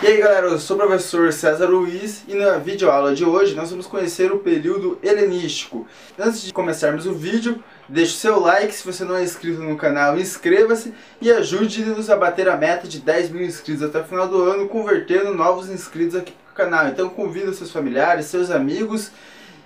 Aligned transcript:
E 0.00 0.06
aí 0.06 0.18
galera, 0.18 0.46
eu 0.46 0.60
sou 0.60 0.76
o 0.76 0.78
professor 0.78 1.32
César 1.32 1.66
Luiz 1.66 2.22
e 2.28 2.34
na 2.34 2.56
videoaula 2.58 3.16
de 3.16 3.24
hoje 3.24 3.56
nós 3.56 3.70
vamos 3.70 3.88
conhecer 3.88 4.30
o 4.30 4.38
período 4.38 4.96
helenístico. 5.02 5.88
Antes 6.16 6.42
de 6.42 6.52
começarmos 6.52 7.04
o 7.04 7.12
vídeo, 7.12 7.62
deixe 7.88 8.12
o 8.12 8.16
seu 8.16 8.38
like, 8.38 8.72
se 8.72 8.86
você 8.86 9.04
não 9.04 9.16
é 9.16 9.24
inscrito 9.24 9.60
no 9.60 9.76
canal, 9.76 10.16
inscreva-se 10.16 10.94
e 11.20 11.32
ajude-nos 11.32 12.08
a 12.10 12.16
bater 12.16 12.48
a 12.48 12.56
meta 12.56 12.86
de 12.86 13.00
10 13.00 13.30
mil 13.30 13.44
inscritos 13.44 13.82
até 13.82 14.00
o 14.00 14.04
final 14.04 14.28
do 14.28 14.40
ano, 14.40 14.68
convertendo 14.68 15.34
novos 15.34 15.68
inscritos 15.68 16.14
aqui 16.14 16.32
para 16.32 16.52
o 16.52 16.54
canal. 16.54 16.86
Então 16.86 17.08
convida 17.08 17.52
seus 17.52 17.72
familiares, 17.72 18.26
seus 18.26 18.52
amigos 18.52 19.10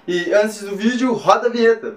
e 0.08 0.32
antes 0.32 0.62
do 0.62 0.74
vídeo, 0.74 1.12
roda 1.12 1.48
a 1.48 1.50
vinheta! 1.50 1.96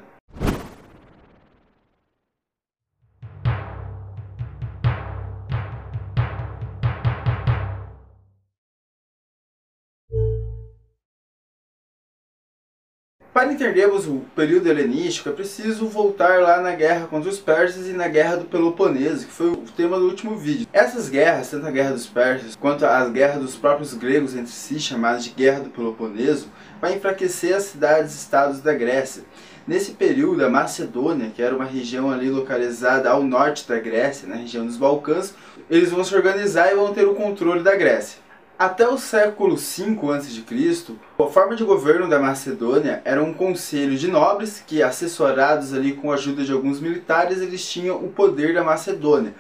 Para 13.36 13.52
entendermos 13.52 14.08
o 14.08 14.22
período 14.34 14.70
helenístico, 14.70 15.28
é 15.28 15.34
preciso 15.34 15.90
voltar 15.90 16.40
lá 16.40 16.62
na 16.62 16.72
guerra 16.72 17.06
contra 17.08 17.30
os 17.30 17.38
persas 17.38 17.86
e 17.86 17.92
na 17.92 18.08
guerra 18.08 18.38
do 18.38 18.46
Peloponeso, 18.46 19.26
que 19.26 19.34
foi 19.34 19.48
o 19.48 19.58
tema 19.76 20.00
do 20.00 20.06
último 20.06 20.38
vídeo. 20.38 20.66
Essas 20.72 21.10
guerras, 21.10 21.50
tanto 21.50 21.68
a 21.68 21.72
guerra 21.72 21.92
dos 21.92 22.08
persas 22.08 22.56
quanto 22.56 22.86
as 22.86 23.12
guerras 23.12 23.42
dos 23.42 23.58
próprios 23.58 23.94
gregos 23.94 24.38
entre 24.38 24.54
si, 24.54 24.80
chamadas 24.80 25.26
de 25.26 25.32
guerra 25.32 25.60
do 25.60 25.70
Peloponeso, 25.70 26.48
vai 26.80 26.94
enfraquecer 26.94 27.54
as 27.54 27.64
cidades-estados 27.64 28.62
da 28.62 28.74
Grécia. 28.74 29.24
Nesse 29.68 29.92
período, 29.92 30.46
a 30.46 30.50
Macedônia, 30.50 31.30
que 31.36 31.42
era 31.42 31.54
uma 31.54 31.66
região 31.66 32.10
ali 32.10 32.30
localizada 32.30 33.10
ao 33.10 33.22
norte 33.22 33.68
da 33.68 33.78
Grécia, 33.78 34.30
na 34.30 34.36
região 34.36 34.66
dos 34.66 34.78
Balcãs, 34.78 35.34
eles 35.70 35.92
vão 35.92 36.06
se 36.06 36.16
organizar 36.16 36.72
e 36.72 36.76
vão 36.76 36.94
ter 36.94 37.06
o 37.06 37.14
controle 37.14 37.64
da 37.64 37.76
Grécia. 37.76 38.24
Até 38.58 38.88
o 38.88 38.98
século 38.98 39.58
V 39.58 40.14
a.C., 40.14 40.94
a 41.20 41.28
forma 41.28 41.58
de 41.58 41.66
governo 41.66 42.08
da 42.08 42.20
Macedônia 42.20 43.02
era 43.04 43.22
um 43.22 43.34
conselho 43.34 43.98
de 43.98 44.08
nobres 44.08 44.64
que, 44.66 44.82
assessorados 44.82 45.74
ali 45.74 45.92
com 45.92 46.10
a 46.10 46.14
ajuda 46.14 46.42
de 46.46 46.54
alguns 46.54 46.80
militares, 46.80 47.42
eles 47.42 47.68
tinham 47.68 47.98
o 47.98 48.08
poder 48.08 48.54
da 48.54 48.64
Macedônia. 48.64 49.36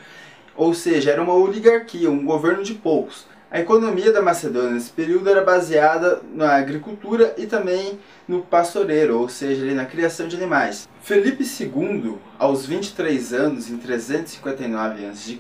Ou 0.54 0.74
seja, 0.74 1.12
era 1.12 1.24
uma 1.24 1.34
oligarquia, 1.34 2.12
um 2.12 2.26
governo 2.26 2.62
de 2.62 2.74
poucos. 2.74 3.26
A 3.50 3.62
economia 3.62 4.12
da 4.12 4.22
Macedônia 4.22 4.72
nesse 4.72 4.92
período 4.92 5.30
era 5.30 5.42
baseada 5.42 6.22
na 6.34 6.58
agricultura 6.58 7.34
e 7.38 7.48
também 7.48 7.98
no 8.28 8.42
pastoreiro, 8.42 9.20
ou 9.20 9.30
seja, 9.30 9.66
na 9.74 9.86
criação 9.86 10.28
de 10.28 10.36
animais. 10.36 10.88
Felipe 11.02 11.44
II, 11.44 12.16
aos 12.40 12.66
23 12.66 13.34
anos, 13.34 13.70
em 13.70 13.78
359 13.78 15.06
a.C., 15.06 15.40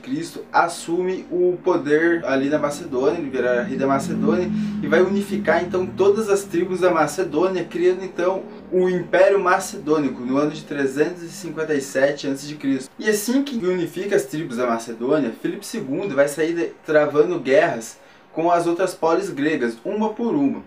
assume 0.53 1.25
o 1.31 1.57
poder 1.63 2.23
ali 2.25 2.49
na 2.49 2.59
Macedônia, 2.59 3.17
ele 3.17 3.31
vira 3.31 3.63
rei 3.63 3.75
da 3.75 3.87
Macedônia 3.87 4.47
e 4.83 4.87
vai 4.87 5.01
unificar 5.01 5.63
então 5.63 5.87
todas 5.87 6.29
as 6.29 6.43
tribos 6.43 6.81
da 6.81 6.91
Macedônia, 6.91 7.63
criando 7.63 8.03
então 8.03 8.43
o 8.71 8.87
Império 8.87 9.39
Macedônico 9.39 10.21
no 10.21 10.37
ano 10.37 10.51
de 10.51 10.63
357 10.63 12.27
a.C. 12.27 12.57
E 12.99 13.09
assim 13.09 13.43
que 13.43 13.55
unifica 13.65 14.15
as 14.15 14.25
tribos 14.25 14.57
da 14.57 14.67
Macedônia, 14.67 15.33
Felipe 15.41 15.65
II 15.73 16.09
vai 16.09 16.27
sair 16.27 16.75
travando 16.85 17.39
guerras 17.39 17.97
com 18.31 18.51
as 18.51 18.67
outras 18.67 18.93
polis 18.93 19.29
gregas, 19.29 19.77
uma 19.83 20.13
por 20.13 20.35
uma. 20.35 20.61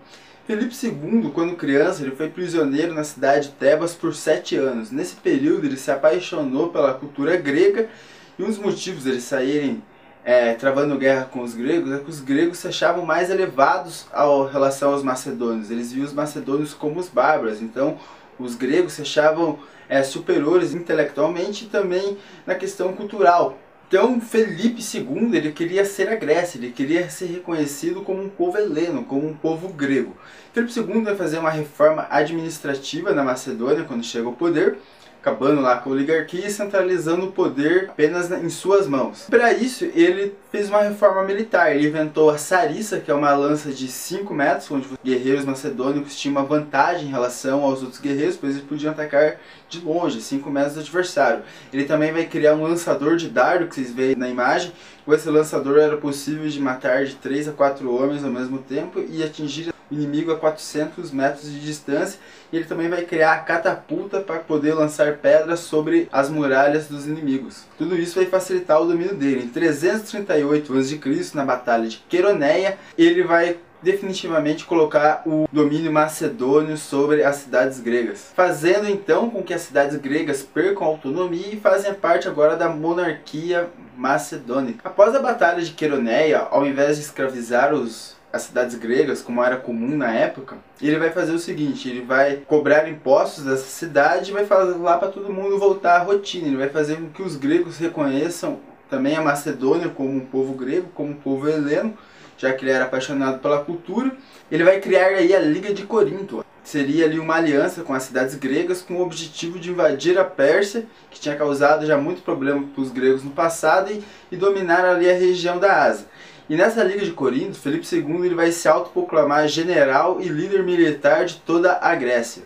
Felipe 0.49 0.73
II, 0.83 1.29
quando 1.31 1.55
criança, 1.55 2.01
ele 2.01 2.15
foi 2.15 2.27
prisioneiro 2.27 2.91
na 2.91 3.03
cidade 3.03 3.49
de 3.49 3.53
Tebas 3.53 3.93
por 3.93 4.15
sete 4.15 4.55
anos. 4.55 4.89
Nesse 4.89 5.13
período, 5.13 5.67
ele 5.67 5.77
se 5.77 5.91
apaixonou 5.91 6.69
pela 6.69 6.91
cultura 6.91 7.37
grega 7.37 7.87
e 8.35 8.41
um 8.41 8.47
dos 8.47 8.57
motivos 8.57 9.03
de 9.03 9.11
eles 9.11 9.25
saírem 9.25 9.83
é, 10.25 10.55
travando 10.55 10.97
guerra 10.97 11.25
com 11.25 11.43
os 11.43 11.53
gregos 11.53 11.91
é 11.91 11.99
que 11.99 12.09
os 12.09 12.19
gregos 12.19 12.57
se 12.57 12.67
achavam 12.67 13.05
mais 13.05 13.29
elevados 13.29 14.07
em 14.11 14.51
relação 14.51 14.91
aos 14.91 15.03
macedônios. 15.03 15.69
Eles 15.69 15.93
viam 15.93 16.07
os 16.07 16.13
macedônios 16.13 16.73
como 16.73 16.99
os 16.99 17.09
bárbaros. 17.09 17.61
Então, 17.61 17.99
os 18.39 18.55
gregos 18.55 18.93
se 18.93 19.03
achavam 19.03 19.59
é, 19.87 20.01
superiores 20.01 20.73
intelectualmente 20.73 21.65
e 21.65 21.67
também 21.67 22.17
na 22.47 22.55
questão 22.55 22.91
cultural. 22.93 23.55
Então 23.89 24.21
Felipe 24.21 24.83
II 24.83 25.35
ele 25.35 25.51
queria 25.51 25.83
ser 25.83 26.09
a 26.09 26.15
Grécia, 26.15 26.59
ele 26.59 26.71
queria 26.71 27.09
ser 27.09 27.25
reconhecido 27.25 28.01
como 28.03 28.21
um 28.21 28.29
povo 28.29 28.55
heleno, 28.55 29.03
como 29.03 29.27
um 29.27 29.33
povo 29.33 29.69
grego. 29.69 30.15
Felipe 30.53 30.79
II 30.79 31.01
vai 31.01 31.15
fazer 31.15 31.39
uma 31.39 31.49
reforma 31.49 32.05
administrativa 32.07 33.15
na 33.15 33.23
Macedônia 33.23 33.83
quando 33.85 34.03
chega 34.03 34.27
ao 34.27 34.33
poder, 34.33 34.77
acabando 35.21 35.61
lá 35.61 35.77
com 35.77 35.89
a 35.89 35.93
oligarquia 35.93 36.47
e 36.47 36.51
centralizando 36.51 37.25
o 37.27 37.31
poder 37.31 37.89
apenas 37.89 38.31
em 38.31 38.49
suas 38.49 38.87
mãos. 38.87 39.27
Para 39.29 39.53
isso, 39.53 39.85
ele 39.93 40.33
fez 40.51 40.69
uma 40.69 40.81
reforma 40.81 41.23
militar. 41.23 41.75
Ele 41.75 41.87
inventou 41.87 42.29
a 42.29 42.37
sarissa, 42.37 42.99
que 42.99 43.11
é 43.11 43.13
uma 43.13 43.31
lança 43.33 43.71
de 43.71 43.87
5 43.87 44.33
metros, 44.33 44.71
onde 44.71 44.87
os 44.87 44.97
guerreiros 45.03 45.45
macedônicos 45.45 46.15
tinham 46.15 46.35
uma 46.35 46.45
vantagem 46.45 47.07
em 47.07 47.11
relação 47.11 47.63
aos 47.63 47.81
outros 47.81 47.99
guerreiros, 47.99 48.37
pois 48.37 48.55
eles 48.55 48.67
podiam 48.67 48.91
atacar 48.91 49.37
de 49.67 49.79
longe, 49.81 50.21
5 50.21 50.49
metros 50.49 50.75
do 50.75 50.79
adversário. 50.79 51.43
Ele 51.71 51.83
também 51.83 52.11
vai 52.11 52.25
criar 52.25 52.55
um 52.55 52.63
lançador 52.63 53.17
de 53.17 53.29
dardo, 53.29 53.67
que 53.67 53.75
vocês 53.75 53.93
veem 53.93 54.15
na 54.15 54.29
imagem. 54.29 54.71
Com 55.05 55.13
esse 55.13 55.29
lançador 55.29 55.79
era 55.79 55.97
possível 55.97 56.47
de 56.47 56.59
matar 56.59 57.03
de 57.05 57.15
3 57.15 57.49
a 57.49 57.51
4 57.51 57.93
homens 57.93 58.23
ao 58.23 58.31
mesmo 58.31 58.59
tempo 58.59 59.03
e 59.09 59.23
atingir 59.23 59.73
inimigo 59.91 60.31
a 60.31 60.37
400 60.37 61.11
metros 61.11 61.51
de 61.51 61.59
distância 61.59 62.19
e 62.51 62.57
ele 62.57 62.65
também 62.65 62.89
vai 62.89 63.03
criar 63.03 63.33
a 63.33 63.39
catapulta 63.39 64.19
para 64.19 64.39
poder 64.39 64.73
lançar 64.73 65.17
pedras 65.17 65.59
sobre 65.59 66.07
as 66.11 66.29
muralhas 66.29 66.87
dos 66.87 67.07
inimigos. 67.07 67.65
Tudo 67.77 67.95
isso 67.95 68.15
vai 68.15 68.25
facilitar 68.25 68.81
o 68.81 68.85
domínio 68.85 69.15
dele. 69.15 69.43
Em 69.43 69.49
338 69.49 70.77
a.C., 70.77 70.99
na 71.33 71.45
Batalha 71.45 71.87
de 71.87 71.97
Queroneia, 72.09 72.77
ele 72.97 73.23
vai 73.23 73.57
definitivamente 73.81 74.65
colocar 74.65 75.23
o 75.25 75.47
domínio 75.51 75.91
macedônio 75.91 76.77
sobre 76.77 77.23
as 77.23 77.37
cidades 77.37 77.79
gregas, 77.79 78.31
fazendo 78.35 78.89
então 78.89 79.29
com 79.29 79.41
que 79.41 79.53
as 79.53 79.61
cidades 79.61 79.97
gregas 79.97 80.43
percam 80.43 80.85
autonomia 80.85 81.53
e 81.53 81.59
fazem 81.59 81.93
parte 81.93 82.27
agora 82.27 82.57
da 82.57 82.67
monarquia 82.69 83.69
macedônica. 83.95 84.81
Após 84.83 85.15
a 85.15 85.19
batalha 85.19 85.61
de 85.61 85.71
Queroneia, 85.71 86.39
ao 86.51 86.65
invés 86.65 86.97
de 86.97 87.03
escravizar 87.03 87.73
os 87.73 88.18
as 88.31 88.43
cidades 88.43 88.75
gregas, 88.75 89.21
como 89.21 89.43
era 89.43 89.57
comum 89.57 89.97
na 89.97 90.13
época, 90.13 90.57
ele 90.81 90.99
vai 90.99 91.09
fazer 91.09 91.31
o 91.31 91.39
seguinte, 91.39 91.89
ele 91.89 92.01
vai 92.01 92.37
cobrar 92.47 92.87
impostos 92.87 93.43
dessa 93.43 93.65
cidade 93.65 94.29
e 94.29 94.33
vai 94.33 94.45
falar 94.45 94.97
para 94.97 95.07
todo 95.07 95.33
mundo 95.33 95.57
voltar 95.57 95.95
à 95.95 96.03
rotina, 96.03 96.47
ele 96.47 96.57
vai 96.57 96.69
fazer 96.69 96.97
com 96.97 97.09
que 97.09 97.23
os 97.23 97.35
gregos 97.35 97.77
reconheçam 97.77 98.59
também 98.89 99.15
a 99.15 99.21
Macedônia 99.21 99.89
como 99.89 100.09
um 100.09 100.19
povo 100.19 100.53
grego, 100.53 100.89
como 100.93 101.11
um 101.11 101.15
povo 101.15 101.47
heleno, 101.47 101.97
já 102.37 102.53
que 102.53 102.63
ele 102.63 102.71
era 102.71 102.85
apaixonado 102.85 103.39
pela 103.39 103.63
cultura. 103.63 104.11
Ele 104.51 104.63
vai 104.63 104.79
criar 104.79 105.07
aí 105.07 105.35
a 105.35 105.39
Liga 105.39 105.73
de 105.73 105.83
Corinto, 105.83 106.43
seria 106.63 107.05
ali 107.05 107.19
uma 107.19 107.35
aliança 107.35 107.83
com 107.83 107.93
as 107.93 108.03
cidades 108.03 108.35
gregas 108.35 108.81
com 108.81 108.95
o 108.95 109.01
objetivo 109.01 109.59
de 109.59 109.71
invadir 109.71 110.17
a 110.17 110.23
Pérsia, 110.23 110.85
que 111.09 111.19
tinha 111.19 111.35
causado 111.35 111.85
já 111.85 111.97
muito 111.97 112.21
problema 112.21 112.63
para 112.73 112.81
os 112.81 112.91
gregos 112.91 113.23
no 113.23 113.31
passado, 113.31 113.91
e, 113.91 114.03
e 114.31 114.37
dominar 114.37 114.85
ali 114.85 115.09
a 115.09 115.13
região 115.13 115.59
da 115.59 115.83
Ásia. 115.83 116.05
E 116.49 116.55
nessa 116.55 116.83
Liga 116.83 117.05
de 117.05 117.11
Corinto, 117.11 117.59
Felipe 117.59 117.85
II 117.95 118.25
ele 118.25 118.33
vai 118.33 118.51
se 118.51 118.67
autoproclamar 118.67 119.47
general 119.47 120.19
e 120.19 120.27
líder 120.27 120.63
militar 120.63 121.25
de 121.25 121.35
toda 121.35 121.77
a 121.79 121.93
Grécia. 121.93 122.41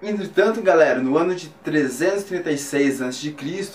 Entretanto, 0.00 0.62
galera, 0.62 1.00
no 1.00 1.18
ano 1.18 1.34
de 1.34 1.48
336 1.64 3.02
a.C., 3.02 3.34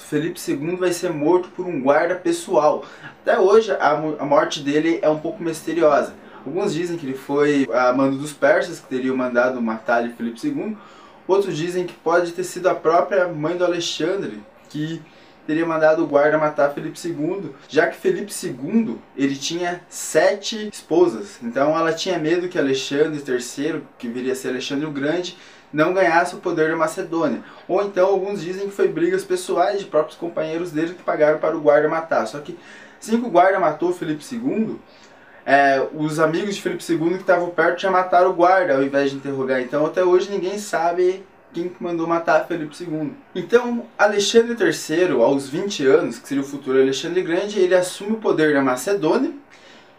Felipe 0.09 0.39
II 0.39 0.77
vai 0.77 0.93
ser 0.93 1.11
morto 1.11 1.49
por 1.49 1.65
um 1.65 1.81
guarda 1.81 2.15
pessoal. 2.15 2.85
Até 3.21 3.37
hoje, 3.37 3.73
a, 3.73 3.91
a 4.19 4.25
morte 4.25 4.61
dele 4.61 4.99
é 5.01 5.09
um 5.09 5.19
pouco 5.19 5.43
misteriosa. 5.43 6.13
Alguns 6.45 6.73
dizem 6.73 6.95
que 6.95 7.05
ele 7.05 7.17
foi 7.17 7.67
a 7.73 7.91
mando 7.91 8.17
dos 8.17 8.31
persas, 8.31 8.79
que 8.79 8.87
teriam 8.87 9.17
mandado 9.17 9.61
matar 9.61 10.07
Felipe 10.11 10.47
II. 10.47 10.77
Outros 11.27 11.57
dizem 11.57 11.85
que 11.85 11.93
pode 11.93 12.31
ter 12.31 12.45
sido 12.45 12.69
a 12.69 12.75
própria 12.75 13.27
mãe 13.27 13.57
do 13.57 13.65
Alexandre, 13.65 14.41
que 14.69 15.01
teria 15.45 15.65
mandado 15.65 16.03
o 16.03 16.07
guarda 16.07 16.37
matar 16.37 16.73
Felipe 16.73 16.99
II, 17.07 17.51
já 17.67 17.87
que 17.87 17.97
Felipe 17.97 18.31
II 18.31 18.97
ele 19.15 19.35
tinha 19.35 19.81
sete 19.89 20.69
esposas, 20.71 21.39
então 21.41 21.77
ela 21.77 21.93
tinha 21.93 22.17
medo 22.17 22.47
que 22.47 22.57
Alexandre 22.57 23.21
III, 23.25 23.81
que 23.97 24.07
viria 24.07 24.33
a 24.33 24.35
ser 24.35 24.49
Alexandre 24.49 24.85
o 24.85 24.91
Grande, 24.91 25.37
não 25.73 25.93
ganhasse 25.93 26.35
o 26.35 26.39
poder 26.39 26.69
da 26.69 26.75
Macedônia. 26.75 27.43
Ou 27.67 27.81
então 27.83 28.07
alguns 28.07 28.41
dizem 28.41 28.69
que 28.69 28.75
foi 28.75 28.87
brigas 28.87 29.25
pessoais 29.25 29.79
de 29.79 29.85
próprios 29.85 30.17
companheiros 30.17 30.71
dele 30.71 30.93
que 30.93 31.01
pagaram 31.01 31.39
para 31.39 31.57
o 31.57 31.61
guarda 31.61 31.89
matar. 31.89 32.27
Só 32.27 32.39
que 32.39 32.57
assim 33.01 33.19
que 33.19 33.25
o 33.25 33.31
guarda 33.31 33.59
matou 33.59 33.91
Felipe 33.91 34.23
II, 34.31 34.79
é, 35.45 35.85
os 35.93 36.19
amigos 36.19 36.55
de 36.55 36.61
Felipe 36.61 36.83
II 36.87 37.15
que 37.15 37.21
estavam 37.21 37.49
perto 37.49 37.81
já 37.81 37.91
mataram 37.91 38.29
o 38.29 38.33
guarda 38.33 38.75
ao 38.75 38.83
invés 38.83 39.09
de 39.09 39.17
interrogar. 39.17 39.61
Então 39.61 39.85
até 39.85 40.03
hoje 40.03 40.29
ninguém 40.29 40.59
sabe 40.59 41.25
quem 41.53 41.71
mandou 41.79 42.07
matar 42.07 42.47
Felipe 42.47 42.75
II. 42.83 43.11
Então, 43.35 43.85
Alexandre 43.97 44.55
III, 44.59 45.11
aos 45.21 45.47
20 45.47 45.85
anos, 45.85 46.19
que 46.19 46.27
seria 46.27 46.43
o 46.43 46.45
futuro 46.45 46.81
Alexandre 46.81 47.21
Grande, 47.21 47.59
ele 47.59 47.75
assume 47.75 48.13
o 48.13 48.19
poder 48.19 48.53
na 48.53 48.61
Macedônia 48.61 49.31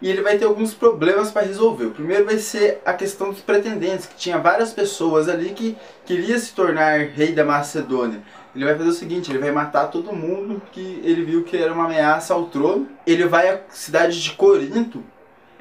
e 0.03 0.11
ele 0.11 0.21
vai 0.21 0.37
ter 0.37 0.45
alguns 0.45 0.75
problemas 0.75 1.31
para 1.31 1.47
resolver. 1.47 1.87
O 1.87 1.91
primeiro 1.93 2.25
vai 2.25 2.39
ser 2.39 2.83
a 2.85 2.93
questão 2.93 3.31
dos 3.31 3.41
pretendentes, 3.41 4.07
que 4.07 4.17
tinha 4.17 4.39
várias 4.39 4.73
pessoas 4.73 5.29
ali 5.29 5.51
que 5.51 5.77
queria 6.05 6.39
se 6.39 6.53
tornar 6.53 6.99
rei 6.99 7.33
da 7.33 7.45
Macedônia. 7.45 8.21
Ele 8.55 8.65
vai 8.65 8.77
fazer 8.77 8.91
o 8.91 8.93
seguinte, 8.93 9.31
ele 9.31 9.39
vai 9.39 9.51
matar 9.51 9.87
todo 9.87 10.13
mundo 10.13 10.61
que 10.73 11.01
ele 11.03 11.25
viu 11.25 11.43
que 11.43 11.57
era 11.57 11.73
uma 11.73 11.87
ameaça 11.87 12.35
ao 12.35 12.47
trono. 12.47 12.89
Ele 13.07 13.27
vai 13.27 13.49
à 13.49 13.61
cidade 13.71 14.23
de 14.23 14.33
Corinto 14.33 15.03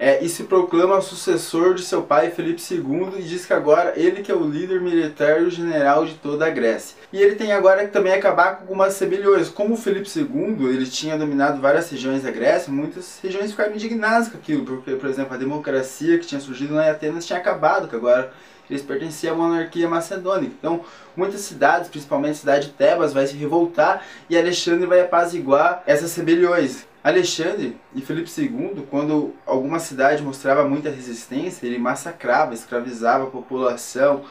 é, 0.03 0.21
e 0.21 0.27
se 0.27 0.43
proclama 0.43 0.99
sucessor 0.99 1.73
de 1.75 1.81
seu 1.81 2.01
pai 2.01 2.29
Felipe 2.29 2.61
II 2.69 3.19
e 3.19 3.21
diz 3.21 3.45
que 3.45 3.53
agora 3.53 3.93
ele 3.95 4.21
que 4.21 4.29
é 4.29 4.35
o 4.35 4.43
líder 4.43 4.81
militar 4.81 5.41
e 5.41 5.45
o 5.45 5.49
general 5.49 6.05
de 6.05 6.15
toda 6.15 6.45
a 6.45 6.49
Grécia. 6.49 6.97
E 7.13 7.21
ele 7.21 7.35
tem 7.35 7.53
agora 7.53 7.85
que 7.85 7.93
também 7.93 8.11
acabar 8.11 8.57
com 8.57 8.63
algumas 8.63 8.99
rebeliões. 8.99 9.47
Como 9.47 9.77
Felipe 9.77 10.09
II 10.13 10.67
ele 10.67 10.85
tinha 10.87 11.17
dominado 11.17 11.61
várias 11.61 11.89
regiões 11.89 12.21
da 12.21 12.31
Grécia, 12.31 12.69
muitas 12.69 13.17
regiões 13.23 13.51
ficaram 13.51 13.73
indignadas 13.73 14.27
com 14.27 14.37
aquilo, 14.37 14.65
porque, 14.65 14.91
por 14.95 15.09
exemplo, 15.09 15.35
a 15.35 15.37
democracia 15.37 16.19
que 16.19 16.27
tinha 16.27 16.41
surgido 16.41 16.73
lá 16.73 16.87
em 16.87 16.89
Atenas 16.89 17.25
tinha 17.25 17.39
acabado, 17.39 17.87
que 17.87 17.95
agora 17.95 18.33
eles 18.69 18.81
pertenciam 18.81 19.35
à 19.35 19.37
monarquia 19.37 19.87
macedônica. 19.87 20.53
Então, 20.59 20.81
muitas 21.15 21.39
cidades, 21.39 21.87
principalmente 21.87 22.31
a 22.31 22.39
cidade 22.39 22.67
de 22.67 22.73
Tebas, 22.73 23.13
vai 23.13 23.25
se 23.25 23.37
revoltar 23.37 24.05
e 24.29 24.37
Alexandre 24.37 24.85
vai 24.85 24.99
apaziguar 24.99 25.81
essas 25.85 26.13
rebeliões. 26.13 26.91
Alexandre 27.03 27.75
e 27.93 28.01
Felipe 28.01 28.31
II, 28.39 28.87
quando 28.89 29.33
alguma 29.45 29.77
cidade 29.77 30.23
mostrava 30.23 30.63
muita 30.63 30.89
resistência, 30.89 31.65
ele 31.65 31.77
massacrava, 31.77 32.53
escravizava 32.53 33.25
a 33.25 33.29
população, 33.29 34.23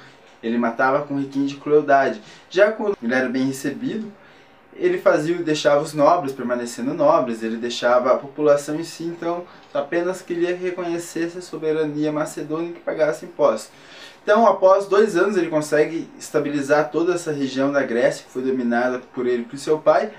ele 0.43 0.57
matava 0.57 1.03
com 1.03 1.19
requinte 1.19 1.55
de 1.55 1.61
crueldade. 1.61 2.23
Já 2.49 2.73
quando 2.73 2.97
ele 3.03 3.15
era 3.15 3.29
bem 3.29 3.45
recebido, 3.45 4.11
ele 4.75 4.97
fazia 4.97 5.37
deixava 5.43 5.83
os 5.83 5.93
nobres 5.93 6.33
permanecendo 6.33 6.95
nobres, 6.95 7.43
ele 7.43 7.59
deixava 7.59 8.11
a 8.11 8.17
população 8.17 8.77
em 8.77 8.85
si, 8.85 9.05
então 9.05 9.45
apenas 9.75 10.23
queria 10.23 10.57
que 10.57 10.65
reconhecesse 10.65 11.39
a 11.39 11.43
soberania 11.43 12.11
macedônia 12.11 12.71
e 12.71 12.73
que 12.73 12.81
pagasse 12.81 13.27
impostos. 13.27 13.71
Então, 14.23 14.47
após 14.47 14.87
dois 14.87 15.17
anos, 15.17 15.37
ele 15.37 15.49
consegue 15.49 16.09
estabilizar 16.19 16.91
toda 16.91 17.13
essa 17.13 17.33
região 17.33 17.71
da 17.71 17.83
Grécia, 17.83 18.25
que 18.25 18.31
foi 18.31 18.43
dominada 18.43 19.01
por 19.13 19.27
ele 19.27 19.43
e 19.43 19.45
por 19.45 19.59
seu 19.59 19.79
pai, 19.79 20.13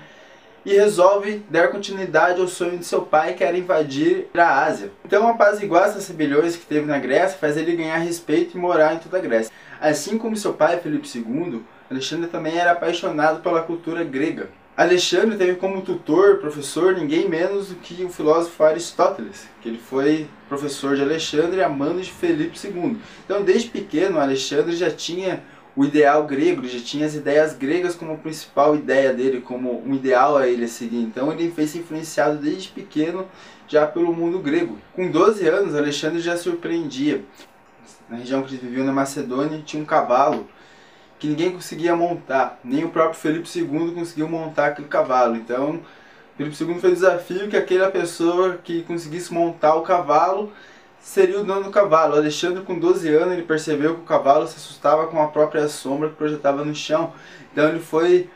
e 0.64 0.74
resolve 0.74 1.42
dar 1.50 1.68
continuidade 1.68 2.40
ao 2.40 2.48
sonho 2.48 2.78
de 2.78 2.84
seu 2.84 3.02
pai, 3.02 3.34
que 3.34 3.44
era 3.44 3.56
invadir 3.56 4.28
a 4.34 4.64
Ásia. 4.64 4.90
Então, 5.04 5.28
apaziguar 5.28 5.88
essas 5.88 6.08
rebeliões 6.08 6.56
que 6.56 6.66
teve 6.66 6.86
na 6.86 6.98
Grécia 6.98 7.38
faz 7.38 7.56
ele 7.56 7.76
ganhar 7.76 7.98
respeito 7.98 8.56
e 8.56 8.60
morar 8.60 8.94
em 8.94 8.98
toda 8.98 9.18
a 9.18 9.20
Grécia. 9.20 9.52
Assim 9.80 10.16
como 10.16 10.36
seu 10.36 10.54
pai, 10.54 10.80
Felipe 10.80 11.06
II, 11.14 11.62
Alexandre 11.90 12.28
também 12.28 12.58
era 12.58 12.72
apaixonado 12.72 13.40
pela 13.42 13.62
cultura 13.62 14.02
grega. 14.02 14.48
Alexandre 14.76 15.36
teve 15.36 15.54
como 15.54 15.82
tutor, 15.82 16.38
professor, 16.38 16.94
ninguém 16.94 17.28
menos 17.28 17.68
do 17.68 17.76
que 17.76 18.02
o 18.02 18.08
filósofo 18.08 18.64
Aristóteles, 18.64 19.46
que 19.62 19.68
ele 19.68 19.78
foi 19.78 20.26
professor 20.48 20.96
de 20.96 21.02
Alexandre 21.02 21.58
e 21.58 21.62
amando 21.62 22.00
de 22.00 22.10
Felipe 22.10 22.58
II. 22.66 22.96
Então, 23.24 23.44
desde 23.44 23.70
pequeno, 23.70 24.18
Alexandre 24.18 24.74
já 24.74 24.90
tinha 24.90 25.44
o 25.76 25.84
ideal 25.84 26.24
grego, 26.24 26.60
ele 26.60 26.68
já 26.68 26.84
tinha 26.84 27.06
as 27.06 27.14
ideias 27.14 27.54
gregas 27.54 27.94
como 27.94 28.18
principal 28.18 28.76
ideia 28.76 29.12
dele, 29.12 29.40
como 29.40 29.82
um 29.84 29.94
ideal 29.94 30.36
a 30.36 30.46
ele 30.46 30.64
a 30.64 30.68
seguir. 30.68 31.02
Então 31.02 31.32
ele 31.32 31.50
fez 31.50 31.70
se 31.70 31.78
influenciado 31.78 32.38
desde 32.38 32.68
pequeno 32.68 33.26
já 33.66 33.86
pelo 33.86 34.12
mundo 34.12 34.38
grego. 34.38 34.78
Com 34.92 35.10
12 35.10 35.46
anos, 35.48 35.74
Alexandre 35.74 36.20
já 36.20 36.36
surpreendia. 36.36 37.24
Na 38.08 38.18
região 38.18 38.42
que 38.42 38.54
ele 38.54 38.68
vivia 38.68 38.84
na 38.84 38.92
Macedônia, 38.92 39.62
tinha 39.64 39.82
um 39.82 39.86
cavalo 39.86 40.46
que 41.18 41.26
ninguém 41.26 41.52
conseguia 41.52 41.96
montar, 41.96 42.60
nem 42.62 42.84
o 42.84 42.90
próprio 42.90 43.18
Felipe 43.18 43.48
II 43.58 43.92
conseguiu 43.92 44.28
montar 44.28 44.66
aquele 44.66 44.88
cavalo. 44.88 45.36
Então, 45.36 45.80
Felipe 46.36 46.56
II 46.62 46.78
fez 46.80 46.92
o 46.92 46.96
desafio 46.96 47.48
que 47.48 47.56
aquela 47.56 47.90
pessoa 47.90 48.58
que 48.62 48.82
conseguisse 48.82 49.32
montar 49.32 49.74
o 49.74 49.82
cavalo 49.82 50.52
seria 51.04 51.38
o 51.40 51.44
dono 51.44 51.64
do 51.64 51.70
cavalo. 51.70 52.16
Alexandre, 52.16 52.64
com 52.64 52.78
12 52.78 53.08
anos, 53.14 53.34
ele 53.34 53.42
percebeu 53.42 53.94
que 53.94 54.00
o 54.00 54.04
cavalo 54.04 54.46
se 54.46 54.56
assustava 54.56 55.06
com 55.06 55.22
a 55.22 55.28
própria 55.28 55.68
sombra 55.68 56.08
que 56.08 56.16
projetava 56.16 56.64
no 56.64 56.74
chão. 56.74 57.12
Então 57.52 57.68
ele 57.68 57.78
foi 57.78 58.28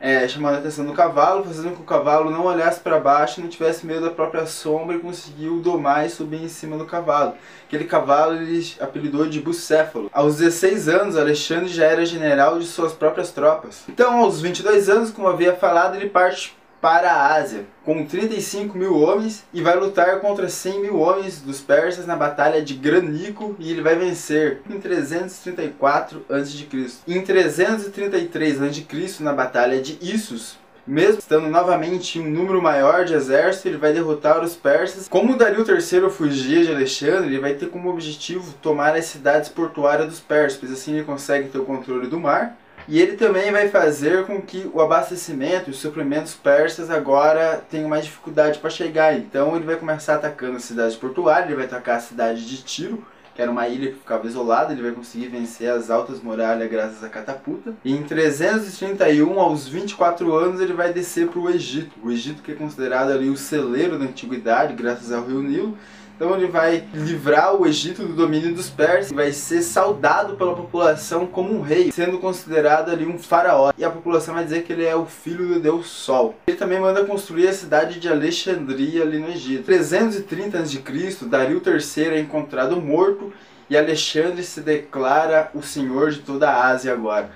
é, 0.00 0.26
chamando 0.28 0.54
a 0.54 0.58
atenção 0.58 0.86
do 0.86 0.92
cavalo, 0.92 1.44
fazendo 1.44 1.70
com 1.70 1.76
que 1.76 1.82
o 1.82 1.84
cavalo 1.84 2.30
não 2.30 2.44
olhasse 2.44 2.78
para 2.78 3.00
baixo, 3.00 3.40
não 3.40 3.48
tivesse 3.48 3.84
medo 3.84 4.02
da 4.02 4.10
própria 4.10 4.46
sombra 4.46 4.96
e 4.96 5.00
conseguiu 5.00 5.60
domar 5.60 6.06
e 6.06 6.10
subir 6.10 6.42
em 6.42 6.48
cima 6.48 6.78
do 6.78 6.86
cavalo. 6.86 7.34
Aquele 7.66 7.84
cavalo 7.84 8.36
ele 8.36 8.74
apelidou 8.80 9.26
de 9.26 9.40
Bucéfalo. 9.40 10.08
Aos 10.12 10.36
16 10.36 10.88
anos, 10.88 11.16
Alexandre 11.16 11.68
já 11.68 11.86
era 11.86 12.06
general 12.06 12.58
de 12.58 12.66
suas 12.66 12.92
próprias 12.92 13.32
tropas. 13.32 13.82
Então, 13.88 14.20
aos 14.20 14.40
22 14.40 14.88
anos, 14.88 15.10
como 15.10 15.26
havia 15.26 15.54
falado, 15.56 15.96
ele 15.96 16.08
parte 16.08 16.56
para 16.84 17.12
a 17.12 17.34
Ásia, 17.36 17.64
com 17.82 18.04
35 18.04 18.76
mil 18.76 19.00
homens, 19.00 19.42
e 19.54 19.62
vai 19.62 19.74
lutar 19.74 20.20
contra 20.20 20.50
100 20.50 20.82
mil 20.82 20.98
homens 20.98 21.40
dos 21.40 21.58
persas 21.58 22.06
na 22.06 22.14
batalha 22.14 22.60
de 22.60 22.74
Granico, 22.74 23.56
e 23.58 23.70
ele 23.70 23.80
vai 23.80 23.96
vencer 23.96 24.60
em 24.68 24.78
334 24.78 26.26
a.C. 26.28 26.68
Em 27.08 27.22
333 27.22 28.60
a.C., 28.60 29.24
na 29.24 29.32
batalha 29.32 29.80
de 29.80 29.96
Issus, 30.02 30.58
mesmo 30.86 31.20
estando 31.20 31.48
novamente 31.48 32.18
em 32.18 32.26
um 32.26 32.30
número 32.30 32.60
maior 32.60 33.06
de 33.06 33.14
exército, 33.14 33.68
ele 33.68 33.78
vai 33.78 33.94
derrotar 33.94 34.44
os 34.44 34.54
persas. 34.54 35.08
Como 35.08 35.38
Dario 35.38 35.64
III 35.66 36.10
fugia 36.10 36.66
de 36.66 36.70
Alexandre, 36.70 37.28
ele 37.28 37.40
vai 37.40 37.54
ter 37.54 37.70
como 37.70 37.88
objetivo 37.88 38.52
tomar 38.60 38.94
as 38.94 39.06
cidades 39.06 39.48
portuárias 39.48 40.06
dos 40.06 40.20
persas, 40.20 40.58
pois 40.60 40.70
assim 40.70 40.96
ele 40.96 41.04
consegue 41.04 41.48
ter 41.48 41.56
o 41.56 41.64
controle 41.64 42.08
do 42.08 42.20
mar 42.20 42.58
e 42.86 43.00
ele 43.00 43.16
também 43.16 43.50
vai 43.50 43.68
fazer 43.68 44.26
com 44.26 44.40
que 44.42 44.70
o 44.72 44.80
abastecimento 44.80 45.68
e 45.68 45.72
os 45.72 45.78
suprimentos 45.78 46.34
persas 46.34 46.90
agora 46.90 47.62
tenham 47.70 47.88
mais 47.88 48.04
dificuldade 48.04 48.58
para 48.58 48.70
chegar. 48.70 49.16
Então 49.16 49.56
ele 49.56 49.64
vai 49.64 49.76
começar 49.76 50.16
atacando 50.16 50.56
a 50.56 50.60
cidade 50.60 50.96
portuária, 50.96 51.46
ele 51.46 51.54
vai 51.54 51.64
atacar 51.64 51.96
a 51.96 52.00
cidade 52.00 52.46
de 52.46 52.62
Tiro, 52.62 53.04
que 53.34 53.42
era 53.42 53.50
uma 53.50 53.66
ilha 53.66 53.90
que 53.90 53.98
ficava 53.98 54.26
isolada, 54.26 54.72
ele 54.72 54.82
vai 54.82 54.92
conseguir 54.92 55.28
vencer 55.28 55.68
as 55.68 55.90
altas 55.90 56.20
muralhas 56.20 56.70
graças 56.70 57.02
à 57.02 57.08
catapulta. 57.08 57.74
E 57.84 57.92
em 57.92 58.02
331, 58.02 59.40
aos 59.40 59.66
24 59.66 60.32
anos, 60.34 60.60
ele 60.60 60.72
vai 60.72 60.92
descer 60.92 61.28
para 61.28 61.40
o 61.40 61.50
Egito. 61.50 61.92
O 62.02 62.12
Egito 62.12 62.42
que 62.42 62.52
é 62.52 62.54
considerado 62.54 63.10
ali 63.10 63.28
o 63.28 63.36
celeiro 63.36 63.98
da 63.98 64.04
antiguidade, 64.04 64.74
graças 64.74 65.10
ao 65.10 65.24
rio 65.24 65.42
Nilo. 65.42 65.76
Então 66.16 66.34
ele 66.36 66.46
vai 66.46 66.84
livrar 66.94 67.56
o 67.56 67.66
Egito 67.66 68.06
do 68.06 68.14
domínio 68.14 68.54
dos 68.54 68.70
persas 68.70 69.10
e 69.10 69.14
vai 69.14 69.32
ser 69.32 69.62
saudado 69.62 70.36
pela 70.36 70.54
população 70.54 71.26
como 71.26 71.52
um 71.52 71.60
rei, 71.60 71.90
sendo 71.90 72.18
considerado 72.18 72.90
ali 72.90 73.04
um 73.04 73.18
faraó. 73.18 73.72
E 73.76 73.84
a 73.84 73.90
população 73.90 74.34
vai 74.34 74.44
dizer 74.44 74.62
que 74.62 74.72
ele 74.72 74.84
é 74.84 74.94
o 74.94 75.06
filho 75.06 75.48
do 75.48 75.60
deus 75.60 75.88
Sol. 75.88 76.36
Ele 76.46 76.56
também 76.56 76.78
manda 76.78 77.04
construir 77.04 77.48
a 77.48 77.52
cidade 77.52 77.98
de 77.98 78.08
Alexandria 78.08 79.02
ali 79.02 79.18
no 79.18 79.28
Egito. 79.28 79.64
330 79.64 80.58
a.C., 80.58 81.24
Dario 81.26 81.60
III 81.64 82.04
é 82.06 82.20
encontrado 82.20 82.80
morto 82.80 83.32
e 83.68 83.76
Alexandre 83.76 84.42
se 84.42 84.60
declara 84.60 85.50
o 85.54 85.62
senhor 85.62 86.10
de 86.10 86.20
toda 86.20 86.48
a 86.48 86.68
Ásia 86.68 86.92
agora. 86.92 87.30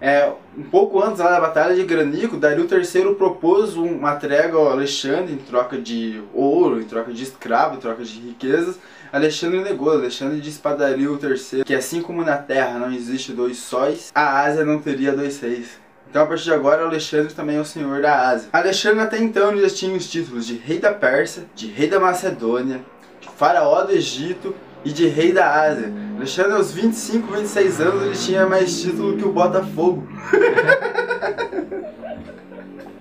É, 0.00 0.32
um 0.56 0.62
pouco 0.62 1.02
antes 1.02 1.18
lá 1.18 1.30
da 1.30 1.40
Batalha 1.40 1.74
de 1.74 1.84
Granico, 1.84 2.38
Dario 2.38 2.66
III 2.66 3.14
propôs 3.16 3.76
uma 3.76 4.16
trégua 4.16 4.60
ao 4.60 4.70
Alexandre 4.70 5.34
em 5.34 5.36
troca 5.36 5.76
de 5.76 6.22
ouro, 6.32 6.80
em 6.80 6.84
troca 6.84 7.12
de 7.12 7.22
escravo, 7.22 7.76
em 7.76 7.80
troca 7.80 8.02
de 8.02 8.18
riquezas. 8.18 8.78
Alexandre 9.12 9.60
negou. 9.60 9.90
Alexandre 9.90 10.40
disse 10.40 10.58
para 10.58 10.76
Dario 10.76 11.18
III 11.22 11.64
que 11.64 11.74
assim 11.74 12.00
como 12.00 12.24
na 12.24 12.38
Terra 12.38 12.78
não 12.78 12.90
existe 12.90 13.32
dois 13.32 13.58
sóis, 13.58 14.10
a 14.14 14.40
Ásia 14.40 14.64
não 14.64 14.78
teria 14.78 15.12
dois 15.12 15.38
reis. 15.40 15.78
Então 16.08 16.22
a 16.22 16.26
partir 16.26 16.44
de 16.44 16.54
agora 16.54 16.82
Alexandre 16.82 17.34
também 17.34 17.56
é 17.56 17.60
o 17.60 17.64
senhor 17.64 18.00
da 18.00 18.28
Ásia. 18.28 18.48
Alexandre 18.52 19.00
até 19.00 19.18
então 19.18 19.56
já 19.56 19.68
tinha 19.68 19.94
os 19.94 20.10
títulos 20.10 20.46
de 20.46 20.54
rei 20.54 20.78
da 20.78 20.92
Pérsia, 20.92 21.44
de 21.54 21.66
rei 21.66 21.88
da 21.88 22.00
Macedônia, 22.00 22.80
de 23.20 23.28
faraó 23.28 23.82
do 23.82 23.92
Egito 23.92 24.54
e 24.84 24.92
de 24.92 25.06
rei 25.06 25.32
da 25.32 25.50
Ásia. 25.62 25.92
Alexandre, 26.16 26.52
aos 26.52 26.72
25, 26.72 27.32
26 27.32 27.80
anos, 27.80 28.02
ele 28.02 28.16
tinha 28.16 28.46
mais 28.46 28.80
título 28.80 29.16
que 29.16 29.24
o 29.24 29.32
Botafogo. 29.32 30.06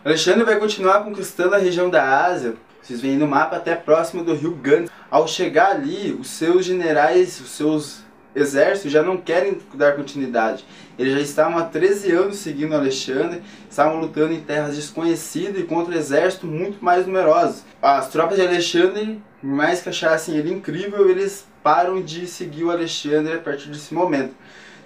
Alexandre 0.03 0.43
vai 0.43 0.57
continuar 0.57 1.03
conquistando 1.03 1.55
a 1.55 1.57
região 1.57 1.89
da 1.89 2.25
Ásia. 2.25 2.55
Vocês 2.81 3.01
veem 3.01 3.17
no 3.17 3.27
mapa 3.27 3.57
até 3.57 3.75
próximo 3.75 4.23
do 4.23 4.33
rio 4.33 4.55
Ganges. 4.55 4.89
Ao 5.11 5.27
chegar 5.27 5.71
ali, 5.71 6.17
os 6.19 6.29
seus 6.29 6.65
generais, 6.65 7.39
os 7.39 7.51
seus 7.51 7.99
exércitos 8.33 8.91
já 8.91 9.03
não 9.03 9.17
querem 9.17 9.59
dar 9.73 9.95
continuidade. 9.95 10.65
Eles 10.99 11.13
já 11.13 11.21
estavam 11.21 11.57
há 11.57 11.63
13 11.63 12.11
anos 12.11 12.37
seguindo 12.39 12.75
Alexandre, 12.75 13.41
estavam 13.69 14.01
lutando 14.01 14.33
em 14.33 14.41
terras 14.41 14.75
desconhecidas 14.75 15.61
e 15.61 15.63
contra 15.63 15.95
um 15.95 15.97
exército 15.97 16.45
muito 16.45 16.83
mais 16.83 17.07
numeroso. 17.07 17.63
As 17.81 18.09
tropas 18.09 18.37
de 18.37 18.45
Alexandre, 18.45 19.21
por 19.39 19.47
mais 19.47 19.81
que 19.81 19.87
achassem 19.87 20.35
ele 20.35 20.53
incrível, 20.53 21.09
eles 21.09 21.47
param 21.63 22.01
de 22.01 22.27
seguir 22.27 22.65
o 22.65 22.71
Alexandre 22.71 23.31
a 23.31 23.39
partir 23.39 23.69
desse 23.69 23.93
momento. 23.93 24.33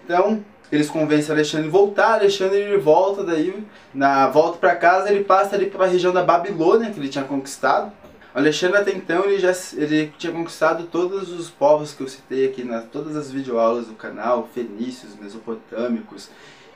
Então, 0.06 0.46
eles 0.72 0.88
convencem 0.88 1.34
Alexandre 1.34 1.68
a 1.68 1.72
voltar, 1.72 2.14
Alexandre 2.14 2.60
ele 2.60 2.78
volta 2.78 3.24
daí, 3.24 3.66
na 3.92 4.28
volta 4.28 4.60
para 4.60 4.76
casa, 4.76 5.12
ele 5.12 5.24
passa 5.24 5.56
ali 5.56 5.66
para 5.66 5.86
a 5.86 5.88
região 5.88 6.14
da 6.14 6.24
Babilônia 6.24 6.92
que 6.92 7.00
ele 7.00 7.10
tinha 7.10 7.24
conquistado. 7.24 7.92
Alexandre 8.34 8.78
até 8.78 8.92
então 8.92 9.26
ele 9.26 9.40
já 9.40 9.54
ele 9.74 10.12
tinha 10.18 10.34
conquistado 10.34 10.86
todos 10.86 11.32
os 11.32 11.50
povos 11.50 11.94
que 11.94 12.02
eu 12.02 12.08
citei 12.08 12.48
aqui 12.48 12.64
nas 12.64 12.86
todas 12.86 13.16
as 13.16 13.32
videoaulas 13.32 13.88
do 13.88 13.94
canal, 13.94 14.50
fenícios, 14.54 15.16
mesopotâmicos, 15.16 16.30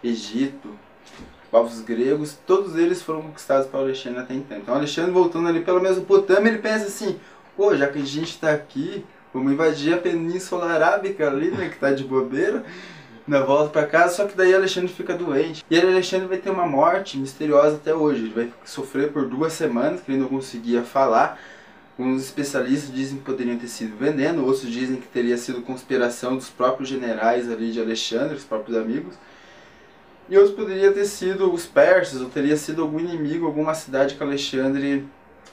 Egito, 0.03 0.69
povos 1.49 1.81
gregos, 1.81 2.37
todos 2.45 2.75
eles 2.75 3.01
foram 3.01 3.23
conquistados 3.23 3.67
por 3.67 3.77
Alexandre 3.77 4.19
até 4.19 4.35
então. 4.35 4.57
Então 4.57 4.75
Alexandre 4.75 5.11
voltando 5.11 5.47
ali 5.47 5.61
pela 5.61 5.79
Mesopotâmia, 5.79 6.49
ele 6.49 6.59
pensa 6.59 6.85
assim, 6.85 7.19
pô, 7.55 7.75
já 7.75 7.87
que 7.87 7.97
a 7.97 8.05
gente 8.05 8.29
está 8.29 8.51
aqui, 8.51 9.03
vamos 9.33 9.51
invadir 9.51 9.93
a 9.93 9.97
Península 9.97 10.65
Arábica 10.65 11.27
ali, 11.27 11.49
né, 11.49 11.69
que 11.69 11.79
tá 11.79 11.91
de 11.91 12.03
bobeira, 12.03 12.63
na 13.27 13.41
volta 13.41 13.69
para 13.69 13.85
casa, 13.85 14.15
só 14.15 14.25
que 14.25 14.37
daí 14.37 14.55
Alexandre 14.55 14.87
fica 14.87 15.13
doente. 15.13 15.65
E 15.69 15.77
Alexandre 15.77 16.27
vai 16.27 16.37
ter 16.37 16.49
uma 16.49 16.65
morte 16.65 17.17
misteriosa 17.17 17.75
até 17.75 17.93
hoje. 17.93 18.21
Ele 18.21 18.33
vai 18.33 18.53
sofrer 18.63 19.11
por 19.11 19.27
duas 19.27 19.53
semanas, 19.53 20.01
que 20.01 20.11
ele 20.11 20.19
não 20.21 20.29
conseguia 20.29 20.83
falar. 20.83 21.37
Alguns 21.99 22.23
especialistas 22.23 22.93
dizem 22.93 23.17
que 23.17 23.23
poderiam 23.23 23.57
ter 23.57 23.67
sido 23.67 23.97
veneno, 23.97 24.45
outros 24.45 24.69
dizem 24.69 24.97
que 24.97 25.07
teria 25.07 25.35
sido 25.37 25.61
conspiração 25.63 26.35
dos 26.35 26.49
próprios 26.49 26.87
generais 26.87 27.51
ali 27.51 27.71
de 27.71 27.81
Alexandre, 27.81 28.35
os 28.35 28.43
próprios 28.43 28.77
amigos. 28.77 29.15
E 30.29 30.37
outros 30.37 30.55
poderiam 30.55 30.93
ter 30.93 31.05
sido 31.05 31.51
os 31.51 31.65
persas, 31.65 32.21
ou 32.21 32.29
teria 32.29 32.55
sido 32.55 32.81
algum 32.81 32.99
inimigo, 32.99 33.45
alguma 33.45 33.73
cidade 33.73 34.15
que 34.15 34.23
Alexandre 34.23 35.05